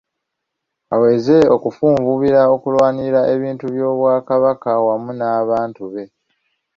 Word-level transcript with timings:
Aweze 0.95 1.37
okufunvubira 1.55 2.41
okulwanirira 2.55 3.21
ebintu 3.35 3.65
by’Obwakabaka 3.73 4.69
wamu 4.85 5.11
n’abantu 5.19 5.83
be. 5.93 6.05